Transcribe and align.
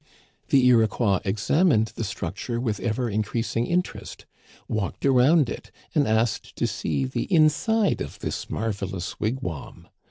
"The 0.49 0.65
Iroquois 0.65 1.19
examined 1.23 1.89
the 1.93 2.03
structure 2.03 2.59
with 2.59 2.79
ever 2.79 3.07
increasing 3.07 3.67
interest, 3.67 4.25
walked 4.67 5.05
around 5.05 5.47
it, 5.47 5.69
and 5.93 6.07
asked 6.07 6.55
to 6.55 6.65
see 6.65 7.05
the 7.05 7.31
inside 7.31 8.01
of 8.01 8.17
this 8.17 8.49
marvelous 8.49 9.19
wigwam. 9.19 9.89